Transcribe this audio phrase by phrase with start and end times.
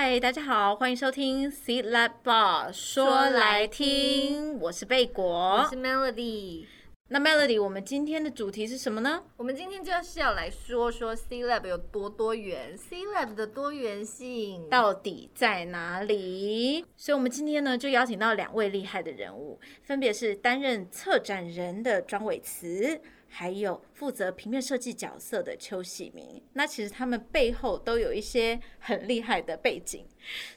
[0.00, 6.66] 嗨，大家好，欢迎收听 Seed Lab Bar 说来听，我是贝果，我是 Melody。
[7.08, 9.24] 那 Melody，我们今天的主题是什么呢？
[9.36, 16.86] 我们今天就是要来说说 Seed Lab 有多多元，Seed Lab 的多元性到底在哪里？
[16.96, 23.00] 所以，我们今天呢就邀请到两位厉害的人物，分别是担任策展人的庄伟慈。
[23.28, 30.06] 还有负责平面设计角色的邱喜明，那其实他们背后都有一些很厉害的背景，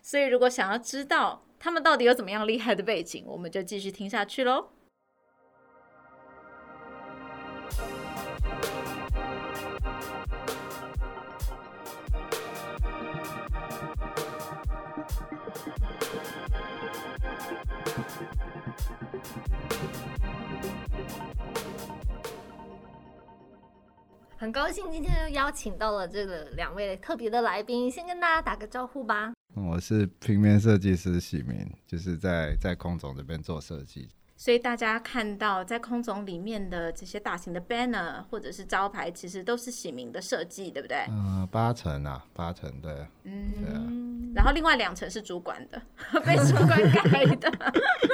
[0.02, 4.70] 所以如果想要知道他们到底有怎么样厉害的背景，我们就继续听下去喽。
[24.42, 29.32] 很高兴今天又邀请到了这个两位特别的来宾，先跟大家打个招呼吧。
[29.54, 34.10] 我是平面设计师喜明，就是在在空总这边做设计。
[34.36, 41.06] 所以大家看到在空总里面的这些大型的 banner 或者是招牌，其实都是喜明的设计，对不对？
[41.10, 42.92] 嗯、呃，八成啊，八成对。
[43.26, 43.84] 嗯，对啊。
[44.34, 45.82] 然后另外两层是主管的，
[46.26, 47.52] 被主管盖的。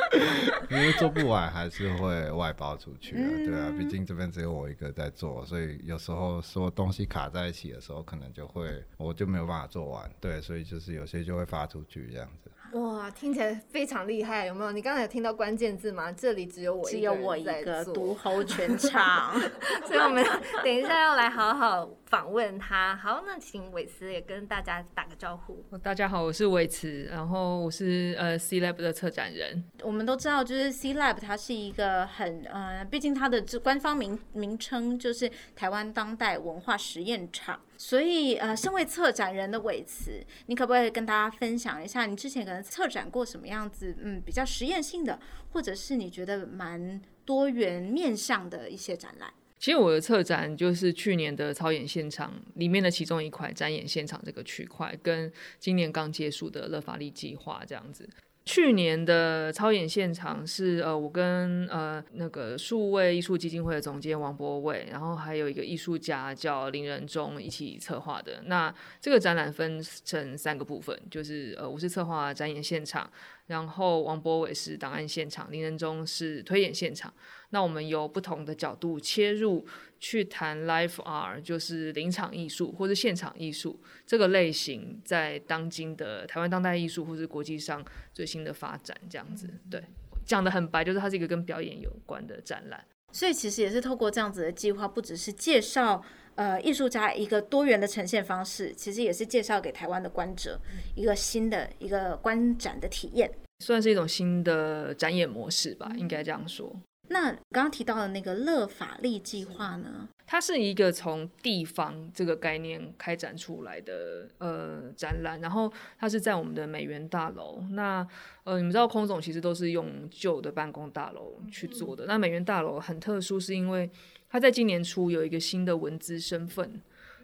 [0.69, 12.51] 因为做不完还是会外包出去啊，对啊，毕竟这边只有我一个在做，所以有时候说东西卡在一起的时候，可能就会我就没有办法做完，对，所以就是有些就会发出去这样子。
[12.77, 14.71] 哇，听起来非常厉害，有没有？
[14.71, 16.11] 你刚才有听到关键字吗？
[16.11, 19.33] 这里只有我一个，只有我一个独 吼全场，
[19.85, 20.23] 所以我们
[20.63, 22.95] 等一下要来好好访问他。
[22.95, 25.63] 好，那请伟慈也跟大家打个招呼。
[25.81, 29.63] 大家好，我是伟慈，然后我是呃 Seed Lab 的策展人。
[29.81, 37.59] 我们都知道，就是 Seed Lab 它是一个很呃，毕竟它的官方名名称就是台湾当代文化实验场。
[37.77, 45.19] 所以，呃，身为策展人的伟慈，你可不可以跟大家分享一下，你之前可能策展过什么样子，嗯，比较实验性的，
[45.51, 49.31] 或者是你觉得蛮多元面向的一些展览？
[49.59, 58.07] 其实我的策展就是去年的操演现场里面的其中一块展演现场这个区块，跟今年刚结束的乐法力计划这样子。
[58.47, 68.41] 去年的超演现场是呃，我跟呃那个数位艺术基金会的总监王博伟，然后还有一个艺术家叫林仁忠一起策划的。
[68.45, 73.09] 那这个展览分成三个部分，就是呃我是策划展演现场，
[73.47, 77.13] 然后王博伟是档案现场，林仁忠是推演现场。
[77.49, 79.67] 那我们由不同的角度切入。
[79.99, 89.83] 去谈 Live Art，就是临场艺术或者现场艺术这个类型，在当今的台湾当代艺术或是国际上最新的发展，这样子，对，
[90.23, 92.85] 讲的很白，就是它是一个跟表演有关的展览。
[93.11, 96.05] 所以其实也是透过这样子的计划，不只是介绍
[96.37, 100.57] 呃艺术家一个多元的呈现方式，其实也是介绍给台湾的观者
[100.95, 106.73] 一个新的一个观展的体验，算是一种新的展演模式吧，应该这样说。
[107.09, 110.09] 那刚刚提到的那个乐法利计划呢？
[110.25, 117.63] 它是一个从地方这个概念开展出来的呃展览，然后它是在我们的美元大楼。
[117.71, 118.05] 那
[118.43, 122.05] 呃，你们知道空总其实都是用旧的办公大楼去做的。
[122.07, 123.89] 那美元大楼很特殊，是因为
[124.29, 126.81] 它在今年初有一个新的文资身份，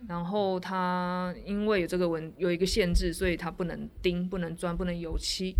[0.07, 5.55] 然后他因为有这个文有一个限制，所以他不能钉、不能钻、不能油漆。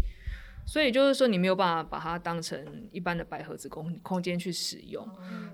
[0.66, 5.06] 所以就是说，你没有办法把它当成一般的白盒子空空间去使用。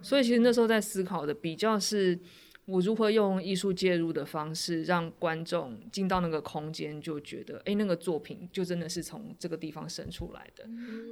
[0.03, 2.19] 所以其实那时候在思考的比较是，
[2.65, 10.63] 我如何用艺术介入的方式，让观众进到那个空间，就觉得，哎，那个作品就真的是从这个地方生出来的。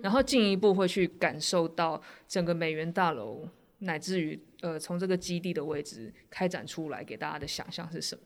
[0.03, 8.23] 然后进一步会去感受到整个美元大楼，乃至于呃，从这个基地的位置开展出来给大家的想象是什么？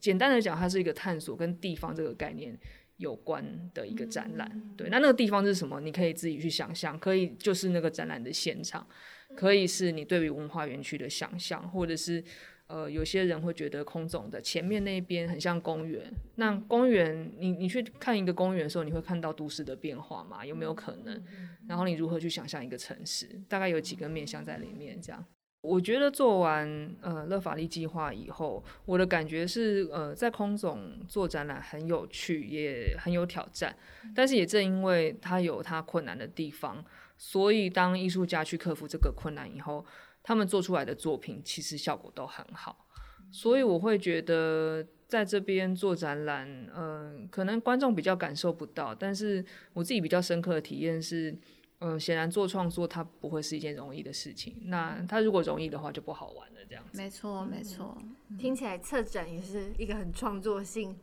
[0.00, 2.58] 简单的讲，它是一个探索跟地方这个概念。
[2.98, 5.80] 有关的一个展览，对，那那个地方是什么？
[5.80, 8.86] 你可以自己去想象，可以就是那个展览的现场，
[9.34, 12.22] 可以是你对于文化园区的想象，或者是
[12.66, 16.10] 呃，有些人会觉得空总的前面那边很像公园。
[16.36, 20.44] 那公园，你你去看一个公园的时候，你会看到都市的变化吗？
[20.44, 21.22] 有没有可能？
[21.68, 23.28] 然后你如何去想象一个城市？
[23.48, 25.24] 大概有几个面向在里面，这样。
[25.60, 33.74] 我觉得做完呃乐法利计划以后，我的感觉是呃在空总做展览很有趣，也很有挑战。
[34.14, 36.84] 但是也正因为它有它困难的地方，
[37.16, 39.82] 所以当艺术家去克服这个困难以后，
[40.24, 42.84] 他们做出来的作品其实效果都很好。
[43.30, 51.38] 所以我会觉得在这边做展览，嗯、呃，可能观众比较感受不到，但是我自己比较深刻的体验是。
[51.80, 54.54] 嗯，显然做创作它不会是一件容易的事情。
[54.66, 56.60] 那它如果容易的话，就不好玩了。
[56.66, 57.98] 这样子，没错，没错。
[58.38, 60.96] 听起来策展也是一个很创作性、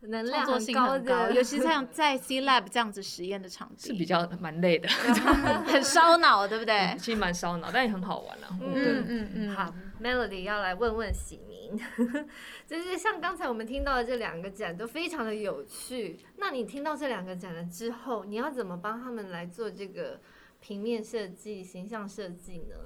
[0.00, 4.88] 能量很高的，尤其像在 C Lab 这样子实验的场地，是比较蛮累的，
[5.66, 6.94] 很烧脑，对不对？
[6.98, 8.58] 其实蛮烧脑，但也很好玩啊。
[8.60, 9.50] 嗯嗯嗯，嗯。
[9.50, 11.78] 好，Melody 要来问问喜明。
[12.66, 16.18] 就是像刚才我们听到的这两个展都非常的有趣。
[16.36, 20.20] 那你听到这两个展了之后，你要怎么帮他们来做这个
[20.60, 22.76] 平面设计、形象设计呢？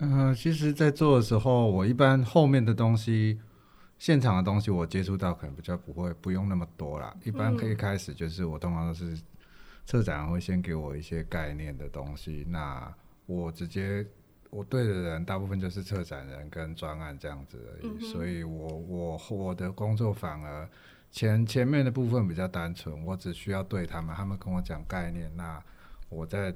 [0.00, 3.38] 嗯、呃，其实，在做的时候，我一般后面的东西、
[4.02, 7.14] 现场的东西，我接触到可能比较不会不用那么多啦。
[7.22, 9.16] 一般可以开始就是我通常都是
[9.86, 12.92] 策展会先给我一些概念的东西，那
[13.26, 14.04] 我直接。
[14.50, 20.68] 我对的人大部分就是策展人跟专案这样子而已，嗯、所以我我我的工作反而
[21.10, 25.58] 前前面的部分比较单纯，我只需要对他们，他们跟我讲概念，那
[26.10, 26.54] 我再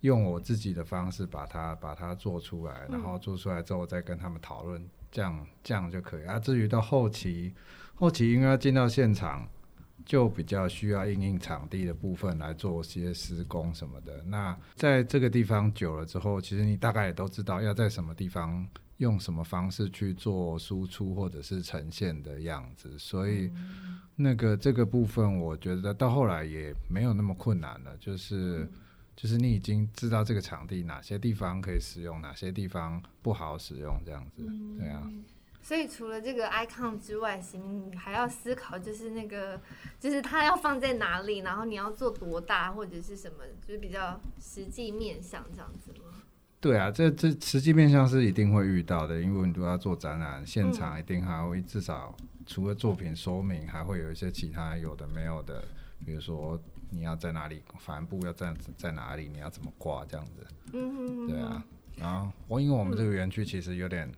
[0.00, 6.24] 用我自己的方式把它把它做出来，然后做出来之后再跟他们讨论，这样这样就可以。
[6.24, 7.52] 啊，至于到后期，
[7.94, 9.48] 后期应该要进到现场。
[10.06, 14.20] 就比较需要应应场地的部分来做些施工什么的。
[14.24, 18.66] 那在这个地方久了之后，其实你大概也都知道要在什么地方
[18.96, 22.98] 用什么方式去做输出或者是呈现的样子。
[22.98, 23.52] 所以
[24.16, 27.96] 那个这个部分，我觉得到后来也没有那么困难了。
[27.98, 28.68] 就是
[29.20, 34.42] 就是你已经知道这个场地哪些地方可以使用，哪些地方不好使用，这样子，
[34.78, 35.06] 对啊。
[35.60, 39.60] 所以除了这个 icon 之外，行，你还要思考，就是那个，
[40.00, 46.22] 就是它要放在哪里，然后你要做多大，或者是什么，就是比较实际面向这样子吗？
[46.58, 52.16] 对啊，这这实际面向是一定会遇到的，因为你都要做展览，现场一定还会至少
[52.46, 55.62] 除了作品说明，还会有一些其他有的没有的，
[56.06, 56.58] 比如说
[56.90, 60.46] 你要在哪里帆布要在在哪里，你要怎么挂这样子。
[60.72, 61.64] 嗯哼，对啊，
[61.96, 64.10] 然后我因为我们这个园区其实有点。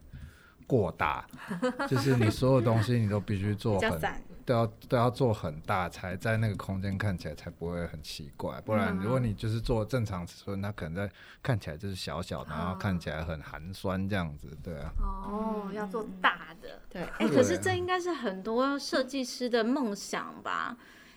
[0.65, 1.27] 过大，
[1.87, 4.01] 就是你所有东西你都必须做很，
[4.47, 8.59] 都要都要做很大，才在那个空间看起来才不会很奇怪。
[8.63, 14.93] 不然如果你就是做正常尺寸，它可能在看起来就是小小的，然后看起来很寒酸这样子，对啊。
[14.99, 17.03] 哦，要做大的，对。
[17.03, 20.75] 哎、欸，可是这应该是很多设计师的梦想吧？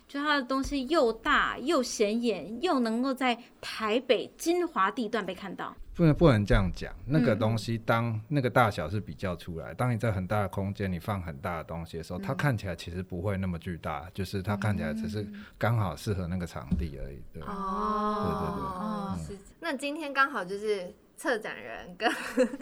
[0.07, 5.75] 就它的东西又大又显眼，又能够在台北精华地段被看到。
[5.95, 9.71] 不能不能这样讲，那个东西当那个大小是比较出来。
[9.71, 15.25] 嗯、当你在很大的空间，你放很大的东西的时候，嗯、它看起来其实不会那么巨大，就是它看起来只是
[15.57, 17.23] 刚好适合那个场地而已。
[17.31, 19.43] 对，哦，对对对，是。
[19.61, 22.11] 那今天刚好就是策展人跟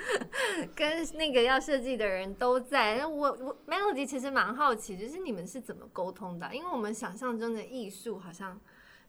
[0.75, 2.97] 跟那个要设计的人都在。
[2.97, 6.53] 那我我 Melody 其实蛮好奇，就是你们是怎么沟通的？
[6.55, 8.59] 因为我们想象中的艺术好像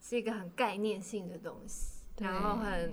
[0.01, 2.93] 是一个很概念性的东西，然后很。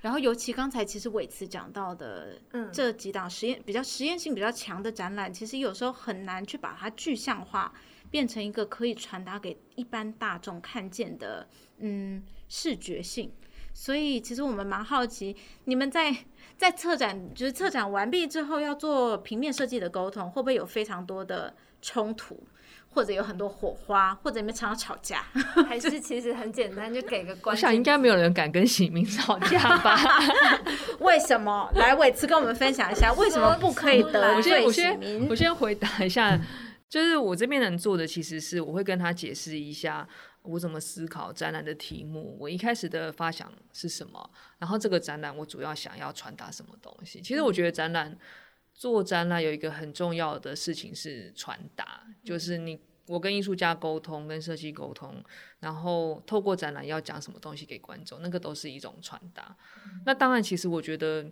[0.00, 7.72] 然后，尤其刚才其实伟慈讲到的，嗯，这几档实验比较实验性比较强的展览，其实有时候很难去把它具象化，
[8.10, 11.48] 变成一个可以传达给一般大众看见的，
[11.78, 13.32] 嗯，视觉性。
[13.74, 16.14] 所以，其实我们蛮好奇，你们在
[16.56, 22.42] 在策展，就是策展完毕之后要做平面设计的沟通，会不会有非常多的冲突？
[22.88, 25.24] 或者有很多火花，或者你们常常吵架，
[25.68, 27.52] 还是其实很简单，就给个关。
[27.52, 29.98] 我想应该没有人敢跟喜明吵架吧？
[31.00, 31.68] 为什么？
[31.74, 35.26] 来，伟慈跟我们分享一下，为什么不可以得罪喜明？
[35.28, 36.40] 我先回答一下，
[36.88, 40.06] 就是我这边能做的，其实是我会跟他解释一下
[40.44, 47.20] 我怎么思考展览的题目，我一开始的发想是什么，然后这个展览我主要想要传达什么东西。
[47.20, 48.16] 其实我觉得展览。
[48.76, 55.22] 做展览有一个很重要的事情是传达，就是你我跟艺术家沟通，跟设计沟通，
[55.60, 59.56] 然后透过展览要讲什么东西给观众，那个都是一种传达。
[60.04, 61.24] 那当然，其实我觉得，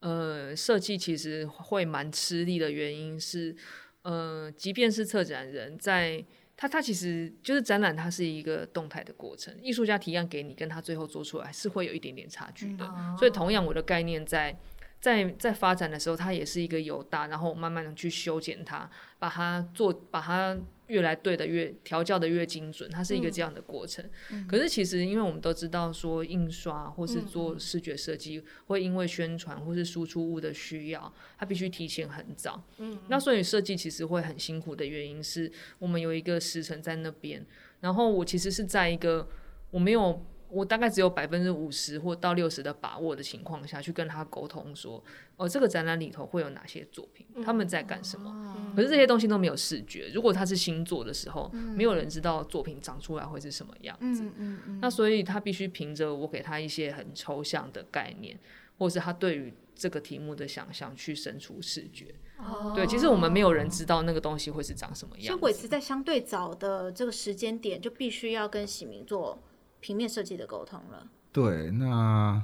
[0.00, 3.56] 呃，设计其实会蛮吃力的原因是，
[4.02, 6.22] 呃，即便是策展人在
[6.62, 12.86] 他他其实就是展览，它是一个动态的过程，艺术家提案给你，跟他最后做出来是会有一点点差距的。
[13.18, 14.56] 所以，同样我的概念在。
[15.00, 18.88] 在在发展的时候，它也是一个有大，然后慢慢的去修剪它，
[19.18, 20.56] 把它做，把它
[20.92, 24.04] 越来对的越调教的越精准，它是一个这样的过程。
[24.30, 32.62] 嗯、可是其实，因为我们都知道说，印刷或是做视觉设计，嗯、会因为宣传或是输出物的需要，它必须提前很早。
[32.76, 37.42] 嗯，那所以设计其实会很辛苦的原因是我们有一个时辰在那边，
[37.80, 39.26] 然后我其实是在一个
[39.70, 40.24] 我没有。
[40.52, 45.02] 我大概只有百分之五十或到六十的把握的情况下去跟他沟通说，
[45.38, 48.30] 哦，这个展览里头会有哪些作品，他们在干什么？
[48.58, 50.10] 嗯、可是这些东西都没有视觉。
[50.14, 54.24] 如果他是新作的时候，嗯、没有人知道作品长出来会是什么样子。
[54.24, 58.38] 嗯嗯嗯、那所以他必须凭着我给他一些很抽象的概念，
[58.76, 62.14] 或是他对于这个题目的想象去生出视觉。
[62.36, 65.28] 哦、对，其实我们没有人知道那个东西会是长什么样子。
[65.28, 69.42] 所以伟慈在相对早的这个时间点就必须要跟喜明做。
[69.82, 71.06] 平面设计的沟通了。
[71.32, 72.40] 对，那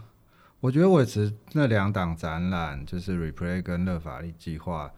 [0.61, 4.91] 我觉得我只那两档展览，就是 Replay 跟乐法力计划，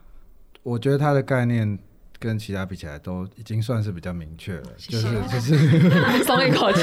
[0.63, 1.79] 我觉得它的概念
[2.19, 6.83] 跟其他比起来都已经算是比较明确了，就是就是 松一口气。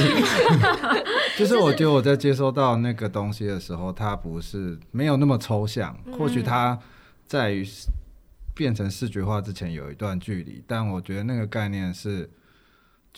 [1.37, 6.77] 就是我觉得我在接收到那个东西的时候，它不是没有那么抽象，或许它
[7.25, 7.65] 在于
[8.53, 12.29] 变成视觉化之前有一段距离，但我觉得那个概念是。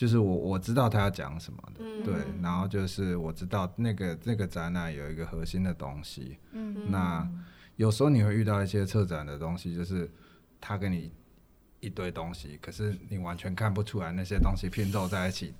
[0.00, 7.28] 就是我我知道他要讲什么的，嗯、对，然后就是我知道那个那个展览有一个核心的东西，嗯，那
[7.76, 10.10] 有时候你会遇到一些策展的东西，就是
[10.58, 11.12] 他给你
[11.80, 15.52] 一堆东西，可是你完全看不出来那些东西拼凑在一起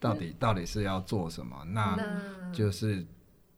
[0.00, 1.98] 到底、嗯、到底是要做什么，那
[2.50, 3.04] 就是。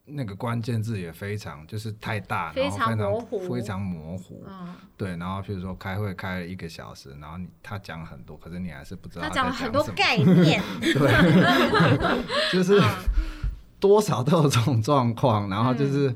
[0.07, 4.45] 那个关键字也非常就是太大，然后非常模糊，非常模糊。
[4.47, 5.17] 嗯，对。
[5.17, 10.63] 然后譬如说开会开了一个小时，然后你他讲很多，可是你还是不知道他讲了很多概念。
[10.81, 12.79] 对，就是
[13.81, 16.15] 多少都有这种状况，然后就是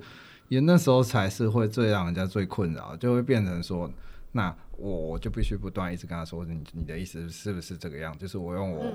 [0.49, 3.91] 也那时候才是会最让人家最困扰，就会变成说，
[4.33, 8.17] 那我我就必须不断一直跟他说，你你的意思是不是这个样？
[8.19, 8.93] 就是我用我。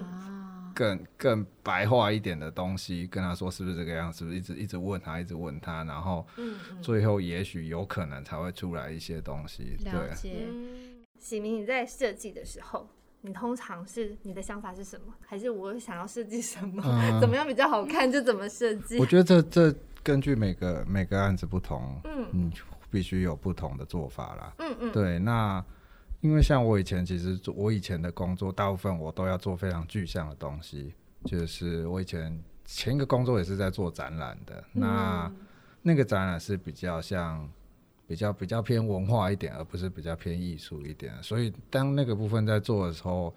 [0.74, 4.12] 更更白话一点的东西跟他说，是不是这个样？
[4.12, 6.26] 是不是一直一直问他，一直问他，然后
[6.82, 9.78] 最后也许有可能才会出来一些东西。
[9.80, 10.30] 嗯嗯、了解。
[11.20, 12.88] 喜明，你在设计的时候，
[13.22, 15.14] 你通常是你的想法是什么？
[15.22, 16.84] 还是我想要设计什么？
[16.86, 18.98] 嗯、怎么样比较好看就怎么设计？
[19.02, 22.52] 我觉得这这根据每个每个案子不同，嗯，你
[22.92, 24.54] 必须有不同的做法啦。
[24.60, 24.92] 嗯嗯。
[24.92, 25.64] 对，那。
[26.24, 30.94] 因为像我以前，其实做我以前的工作，大部分我都要做非常具象的东西。
[31.26, 35.30] 就是我以前前一个工作也是在做展览的，那
[35.82, 37.46] 那个展览是比较像
[38.08, 41.14] 比较比较偏文化一点，而不是比较偏艺术一点。
[41.22, 43.36] 所以当那个部分在做的时候，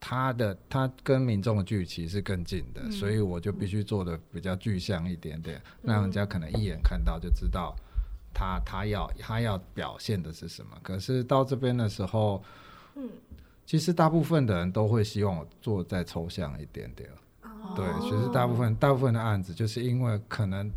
[0.00, 7.76] 它的它跟民众的距离其实是更近的，所以我就必须做的比较具象一点点，让人家可能一眼看到就知道。
[8.38, 10.78] 他他要他要表现的是什么？
[10.80, 12.40] 可是到这边的时候，
[12.94, 13.10] 嗯，
[13.66, 17.10] 其实大部分的人都会希望我做再抽象一点点。
[17.42, 20.70] 哦，对，其实大部分大部分的案子，就是因为可能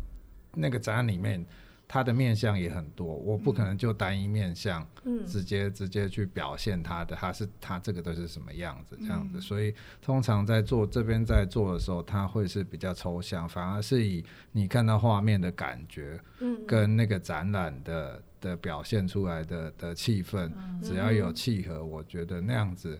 [0.54, 1.46] 那个展览里面。
[1.92, 4.82] 他的面相也很多，我不可能就单一面相，
[5.26, 22.98] 直接、嗯、直接去表现他的，他是他这个都是什么样子这样子，嗯、所以通常在做这边在做的时候，他会是比较抽象，反而是以你看到画面的感觉，嗯跟那个展览的的表现出来的的气氛，嗯、只要有契合，我觉得那样子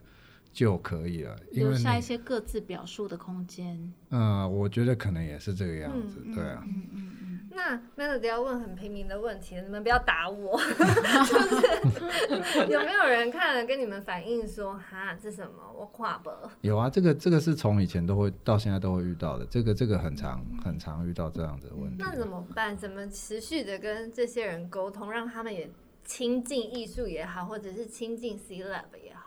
[0.53, 3.91] 就可以了，留下一些各自表述的空间。
[4.11, 6.63] 嗯，我觉得可能也是这个样子，嗯、对啊。
[6.67, 10.59] 嗯嗯那 Melody 要问很平民的问题，你们不要打我。
[11.27, 16.31] 就是 有没有人看了跟你们反映说，哈，这什么我跨不？
[16.63, 21.97] 有啊，这个这个是从以前都会到现在都会遇到的，这个这个很常很常遇到这样的问题。
[21.99, 22.77] 那怎么办？
[22.77, 25.71] 怎么持续的跟这些人沟通，让他们也
[26.05, 29.22] 亲近艺术也好，或者是亲近 C Lab 也好？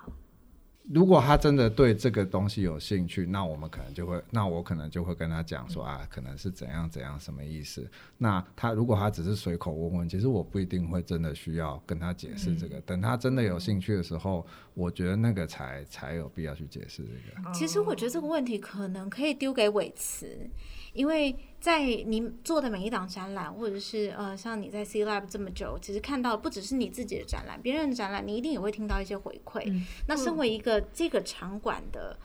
[0.91, 7.89] 如果他真的对这个东西有兴趣，那我们可能就会，那我可能就会跟他讲说啊，可能是怎样怎样，什么意思？
[8.17, 12.79] 那他如果他只是随口问问，其实我不一定会真的需要跟他解释这个。
[12.81, 17.53] 等他真的有兴趣的时候，我觉得那个才才有必要去解释这个。
[17.53, 20.49] 其实我觉得这个问题可能可以丢给伟慈。
[20.93, 21.35] 因为
[21.65, 29.63] 在你做的每一档展览，或者是呃，像你在 C Lab 这么久，其实看到不只是你自己的展览，别人的展览，你一定也会听到一些回馈。
[29.65, 32.15] 嗯、那身为一个这个场馆的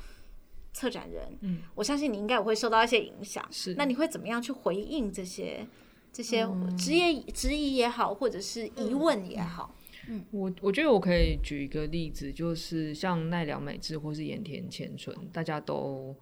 [0.74, 3.42] 策展人，嗯，我相信你应该也会受到一些影响。
[3.50, 5.66] 是，那你会怎么样去回应这些
[6.12, 9.74] 这些职业质疑也好，或者是疑问也好？
[10.08, 16.14] 嗯，我我觉得我可以举一个例子，就是像奈良美智或是盐田千春，大家都。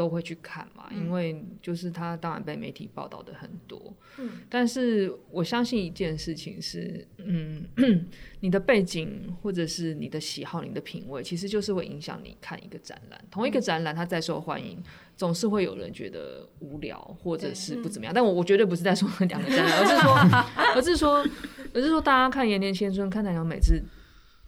[0.00, 3.94] 都会去看嘛，嗯、因为就是他当然被媒体报道的很多。
[4.16, 7.62] 嗯，但是我相信一件事情是，嗯，
[8.40, 13.22] 你的背景或者是你的喜好、你的品味，其实就是会影响你看一个展览。
[13.30, 14.82] 同一个展览，它再受欢迎，
[15.18, 18.14] 总是会有人觉得无聊或者是不怎么样。
[18.14, 20.14] 但我我绝对不是在说两个展览，而是说，
[20.74, 21.18] 而是说，
[21.74, 23.82] 而是说，大家看延年千春、看南阳美智。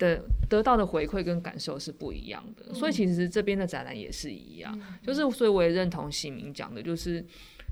[0.03, 7.25] 的得到的回馈跟感受是不一样的，嗯、所以其实这边的展览也是一样，嗯、就是所以我也认同喜明讲的，就是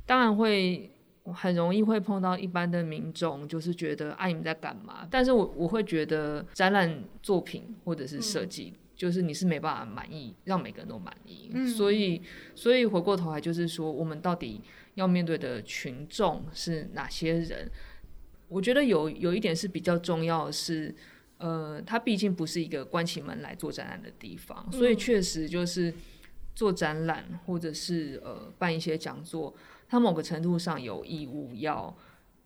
[0.07, 0.89] 当然会
[1.25, 5.09] 很容易会碰到一般的民众，就是觉得啊你们在干嘛？
[5.11, 12.23] 但是我我会觉得展览作品或者是设计，嗯、就是你是没办法满意，让每个人都满意，嗯、所以
[12.55, 14.61] 所以回过头来就是说，我们到底
[14.95, 17.69] 要面对的群众是哪些人？
[18.47, 20.95] 我觉得有有一点是比较重要的是。
[21.41, 25.93] 呃，它毕竟不是一个关起门来做展览的地方，嗯、所以确实就是
[26.55, 29.55] 做展览或者是呃办一些讲座，
[29.89, 31.97] 它某个程度上有义务要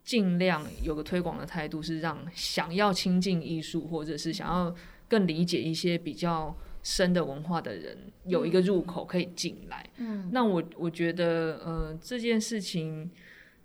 [0.03, 4.73] 尽量有个推广的态度，是让想要亲近艺术或者是想要
[5.07, 9.89] 更理解一些比较深的文化的人有一个入口可以进来。
[9.97, 13.11] 嗯，那我我觉得呃这件事情。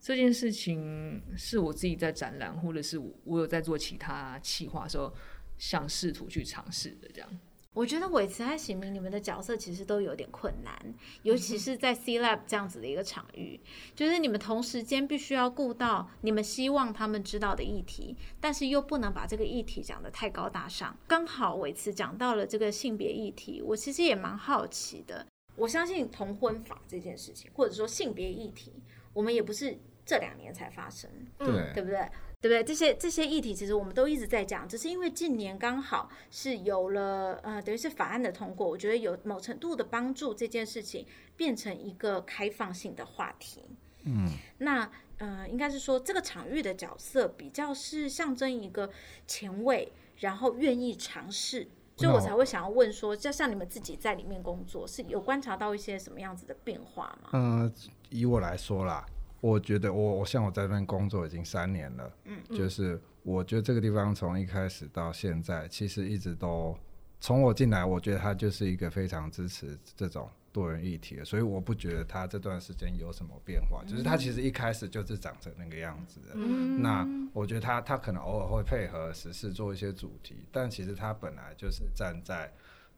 [0.00, 5.12] 这件事情是我自己在展览，或者是我有在做其他企划的时候，
[5.58, 7.28] 想试图去尝试的这样。
[7.72, 13.60] 我觉得伟慈和喜明你们的角色其实都有点困难，尤其是在 C Lab 这样子的一个场域，
[13.94, 20.96] 就是你们同时间必须要顾到你们希望他们知道的议题，但是又不能把这个议题讲得太高大上。
[21.06, 25.26] 刚好伟慈讲到了这个性别议题，我其实也蛮好奇的。
[25.54, 28.72] 我相信同婚法这件事情，或者说性别议题，
[29.12, 29.78] 我们也不是。
[30.10, 32.00] 这两年才发生，对，对不对？
[32.40, 32.64] 对不对？
[32.64, 43.64] 这些这些议题其实我们都一直在讲，只是因为近年刚好是有了呃，等于是法案的通过，我觉得有某程度的帮助，这件事情变成一个开放性的话题。
[44.02, 48.90] 嗯，那呃，应该是说这个场域的角色比较是象征一个
[49.28, 57.30] 前卫，然后愿意尝试，所以我才会想要问说，就像你们自己在里面工作，是有观察到一些什么样子的变化吗？
[57.34, 57.72] 嗯、呃，
[58.08, 59.06] 以我来说啦。
[59.40, 66.76] 我觉得我我像我在那边工作已经三年了，嗯，就是我觉得这个地方从一开始到现在，其实一直都
[67.20, 76.28] 从我进来，我觉得他就是一个非常支持这种多元议题的，所以我不觉得他这段时间有什么变化，就是他其实一开始就是长成那个样子的。
[76.34, 82.52] 嗯，那我觉得他他可能偶尔会配合时事做一些主题，但其实他本来就是站在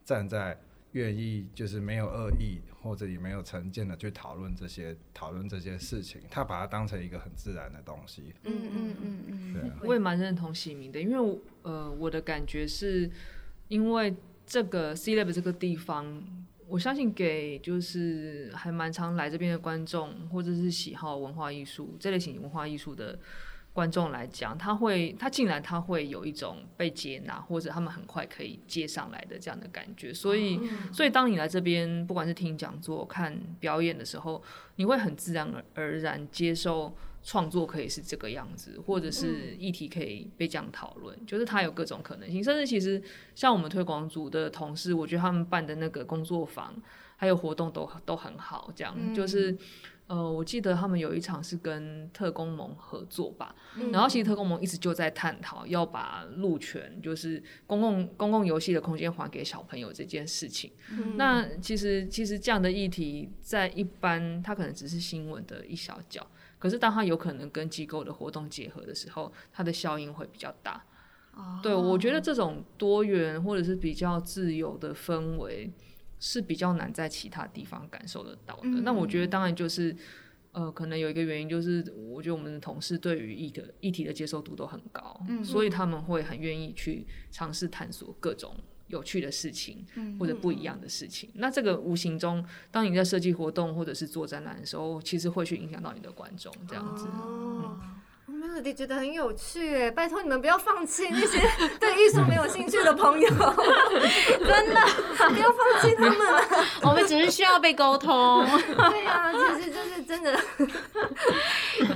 [0.05, 0.59] 站在。
[0.93, 8.35] 愿意就是没有恶意或者也没有成见的去讨论这些讨论这些事情，他把它当成一个很自然的东西。
[8.45, 13.11] 嗯嗯嗯嗯，对啊，我也蛮认同喜明的，因为呃我的感觉是，
[13.69, 14.15] 因为
[14.47, 16.23] 这个 C Lab 这个地方，
[16.67, 23.19] 我相信给就是还蛮常来这边的观众，或者是喜好文化艺术这类型文化艺术的。
[23.73, 30.13] 观众来讲，他会他进来，他会有一种被接纳，或者他们很快可以接上来的这样的感觉。
[30.13, 30.61] 所以，
[30.93, 34.43] 所以当你来这边，不管是听讲座、看表演的时候，
[34.77, 42.45] 你会很自然而然接受创作可以是这个样子，或者是议题可以被这样讨论，就是它有各种可能性。
[42.45, 43.03] 甚至其实
[43.35, 46.75] 像我们推广组的同事，我觉得他们办的那个工作坊
[47.17, 49.57] 还有活动都都很好，这样就是。
[50.09, 60.71] 呃，我记得他们有一场是跟特工盟合作吧，嗯、然后其实特工盟一直就在探讨要把路权，就是公共公共游戏的空间还给小朋友这件事情。
[60.91, 66.27] 嗯、那其实其实这样的议题在一般它可能只是新闻的一小角，
[66.59, 70.85] 可是当它有可能跟机构的活动结合的时候，它的效应会比较大。
[71.35, 75.73] 哦、对，我觉得这种多元或者是比较自由的氛围。
[76.25, 78.63] 是比较难在其他地方感受得到的。
[78.63, 79.95] 嗯、那我觉得当然就是，
[80.53, 88.55] 呃，可能有一个原因就是，我觉得我们的同事对于议的议题的接受度都很高，嗯、所以他们会很愿意去尝试探索各种
[88.87, 91.29] 有趣的事情，嗯、或者不一样的事情。
[91.31, 97.07] 嗯、那这个无形中，当你在设计活动或者是做展览的时候，其实会去影响到你的观众，这样子。
[97.07, 97.62] 哦
[98.75, 101.39] 觉得很有趣哎，拜托你们不要放弃那些
[101.79, 104.81] 对艺术没有兴趣的朋友， 真的
[105.29, 106.45] 不要放弃他们。
[106.83, 108.45] 我们只是需要被沟通。
[108.45, 110.39] 对呀、啊，其实就是真的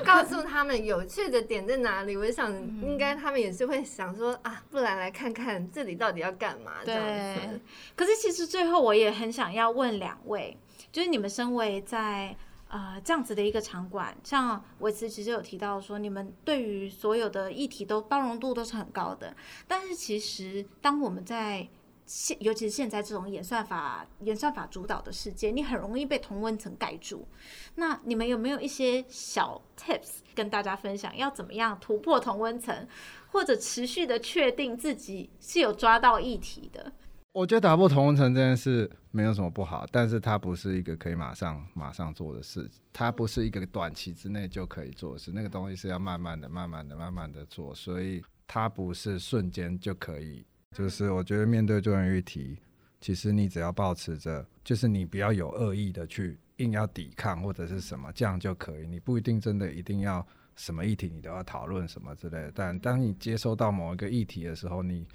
[0.04, 2.16] 告诉他们有趣的点在哪里。
[2.16, 7.40] 我想应该他们也是会想说啊，不然来看看这里到底要干嘛这样子。
[7.40, 7.60] 对。
[7.96, 10.56] 可是其实最后我也很想要问两位，
[10.92, 12.36] 就是你们身为在。
[12.68, 19.34] 呃，这样子的一个场馆，像伟慈其实有提到说，你们对于所有的议题都包容度都是很高的。
[19.68, 21.68] 但是其实，当我们在
[22.06, 27.26] 现尤其是现在这种演算法、演算法主导的世界，你很容易被同温层盖住。
[27.76, 31.16] 那你们有没有一些小 tips 跟大家分享？
[31.16, 32.86] 要怎么样突破同温层，
[33.30, 36.92] 或者持续的确定自己是有抓到议题的？
[37.36, 50.46] 我觉得打破同温层这件事没有什么不好，但是它不是一个可以马上马上做的事，它不是一个短期之内就可以做的事，那个东西是要慢慢的、慢慢的、慢慢的做，所以它不是瞬间就可以。
[50.74, 52.56] 就是我觉得面对多元议题，
[53.02, 58.86] 其实你只要保持着，就是你不要有恶意的去硬要抵抗或者是什么，这样就可以。
[58.86, 65.06] 你不一定真的一定要什么议题你都要讨论什么之类的，但当你接收到某一个议题的时候，你。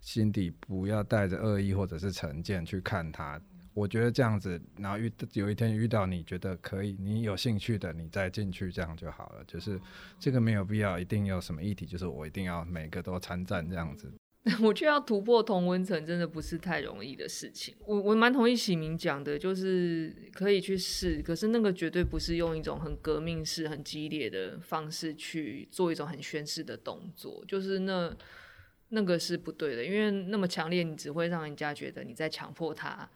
[0.00, 3.40] 心底不要带着恶意或者是成见去看他，
[3.74, 9.44] 我觉得这样子，然后遇有一天遇到你觉得可以，你有兴趣的，你再进去，这样就好了。
[9.46, 9.78] 就是
[10.18, 14.10] 这个没有必要一定有什么议题，就是我一定要每个都参战这样子。
[14.62, 17.74] 我觉得要突破同温层真的不是太容易的事情。
[17.84, 28.16] 我我蛮同意喜明讲的，就是可以去试，可是那个绝对不是用一种很革命式、很激烈的方式去做一种很宣誓的动作，就是那。
[28.90, 33.08] 那个是不对的，因为那么强烈，你只会让人家觉得你在强迫他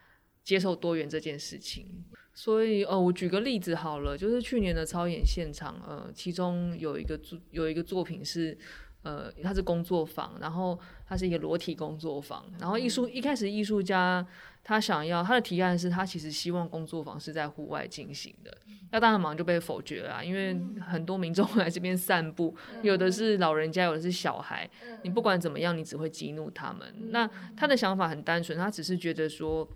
[0.42, 2.04] 接受多元这件事情。
[2.32, 8.58] 所以，呃，我举个例子好了，就是去年的超演现场，呃，其中有一个作有一个作品是，
[9.02, 14.26] 呃，它是工作坊，然后它是一个裸体工作坊，然后艺术一开始艺术家。
[14.66, 18.50] 他想要他的提案是他其实希望工作坊是在户外进行的，
[18.94, 24.70] 那当然马上就被否决了啊，因为很多民众来这边散步，有的是老人家，有的是小孩，
[25.02, 26.94] 你不管怎么样，你只会激怒他们。
[27.10, 29.68] 那他的想法很单纯，他只是觉得说。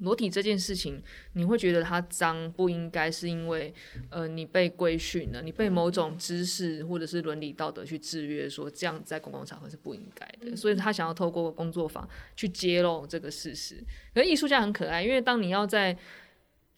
[0.00, 3.74] 裸体这件事情，你会觉得它脏不应该，是因为
[4.10, 13.84] 呃你被规训了，你被某种知识或者是伦理道德去制约，说这样在公共场合是不应该的，所以他想要透过工作坊去揭露这个事实。
[14.14, 15.98] 可是艺术家很可爱，因为当你要在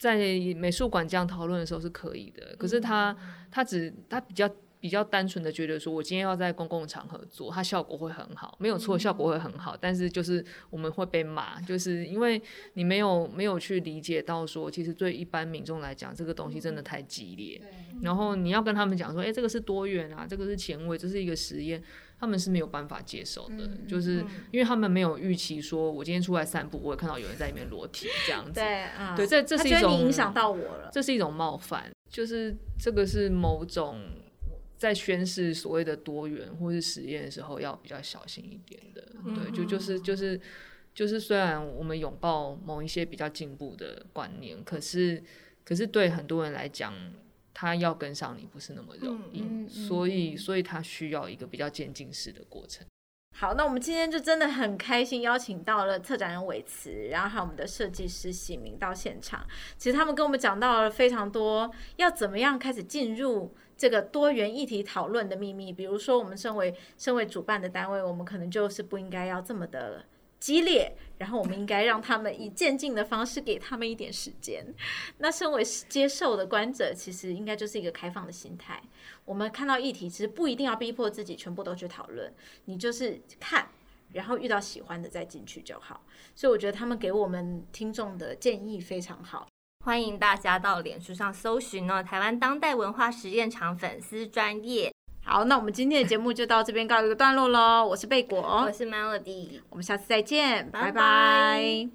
[0.01, 0.17] 在
[0.57, 3.17] 美术馆这样讨论的时候是可以的，可是他
[3.53, 4.51] 他只他比较。
[4.83, 9.77] 比较单纯的觉得说，我今天要在公共场合做，它效果会很好，没有错，效果会很好。
[9.79, 12.41] 但是就是我们会被骂，就是因为
[12.73, 17.61] 你没有没有去理解到说，其实对一般民众来讲，这个东西真的太激烈。
[18.01, 21.83] 然后你要跟他们讲说，哎，这个是多元啊，这个是前卫，这是一个实验，
[22.21, 28.53] 他们是没有办法接受的，就是因为他们没有预期说，我今天出来散步，我会看到有人在里面裸体这样子。
[28.53, 33.99] 对，对，这这是一种影响到我了，这是一种冒犯，就是这个是某种。
[34.81, 39.07] 在宣示所谓的多元或是实验的时候，要比较小心一点的。
[39.35, 40.41] 对，就就是就是
[40.95, 45.23] 就是，虽然我们拥抱某一些比较进步的观念，可是
[45.67, 46.95] 可是对很多人来讲，
[47.53, 52.87] 他要跟上你不是那么容易，所以所以他需要一个比较渐进式的过程。
[53.37, 59.47] 好，那我们今天就真的很开心，邀请到了策展人韦慈，然后还有我们的设计师喜明到现场。
[59.79, 63.55] 其实他们跟我们讲到了非常多，要怎么样开始进入。
[63.77, 70.05] 这个多元议题讨论的秘密，比如说，我们身为身为主办的单位，我们可能就是不应该要这么的
[70.41, 74.65] 激烈，然后我们应该让他们以渐进的方式给他们一点时间。
[75.19, 78.83] 那身为接受的观者，其实应该就是一个开放的心态。
[79.27, 82.33] 我们看到议题，其实不一定要逼迫自己全部都去讨论，
[82.65, 83.69] 你就是看，
[84.13, 86.03] 然后遇到喜欢的再进去就好。
[86.35, 89.47] 所以我觉得他们给我们听众的建议非常好。
[89.85, 94.93] 欢迎大家到脸书上搜寻哦，台湾当代文化实验场粉丝专业。
[95.23, 97.87] 好，那我们今天的节目就到这边告一个段落喽。
[97.87, 100.93] 我是贝果，我是 Melody，我们下次再见，拜拜。
[100.93, 101.89] 拜拜。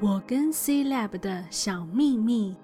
[0.00, 2.56] 我跟 C Lab 的小秘密。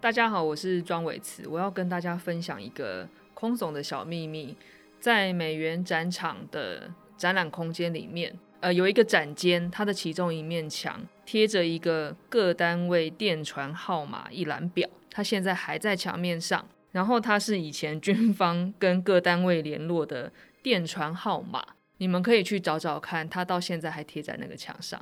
[0.00, 3.08] 大家好，我是庄伟慈，我要跟大家分享一个。
[3.34, 4.56] 空总的小秘密，
[4.98, 16.64] 在美元展场的展览空间里面，呃，有一个展间，它的其中一面墙贴着一个各单位电传号码一览表，它现在还在墙面上。
[16.90, 21.62] 然后它是以前军方跟各单位联络的电传号码，
[21.98, 25.00] 你们可以去找找看，它到现在还贴在那个墙上。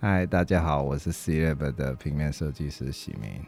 [0.00, 3.44] 嗨，大家好，我是 C-Lab 的平面设计师喜明。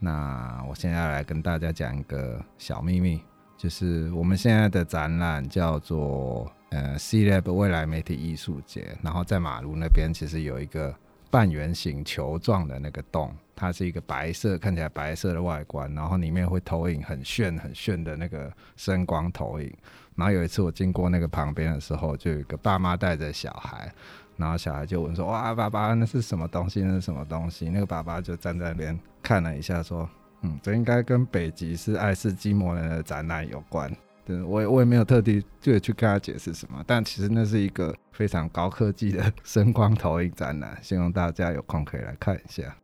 [0.00, 3.20] 那我现在要来跟大家讲一个小秘密。
[3.56, 10.94] 就是我们现在的展览叫做呃 C-Lab 未来媒体艺术节，然后在马路那边其实有一个
[11.30, 19.72] 半圆形球状的那个洞，它是一个白色，看起来白色的外观，然后里面会投影很炫很炫的那个声光投影。
[20.14, 23.92] 然后有一次我经过那个旁边的时候，就有一个爸妈带着小孩，
[24.36, 26.82] 然后小孩就问说：“哇，爸爸，那是什么东西？
[26.82, 30.08] 那是什么东西？”那个爸爸就站在那边看了一下，说，
[30.44, 33.90] 嗯，这应该跟北极是爱斯基摩人的展览有关。
[34.26, 42.74] 对，我也我也没有特地就去跟他解释什么，但其实那是一个非常高科技的 声光投影展览，希望大家有空可以来看一下。